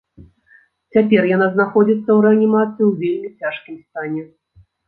Цяпер 0.97 1.21
яна 1.33 1.47
знаходзіцца 1.57 2.05
ў 2.13 2.17
рэанімацыі 2.25 2.83
ў 2.89 2.91
вельмі 3.05 3.29
цяжкім 3.39 3.75
стане. 3.87 4.21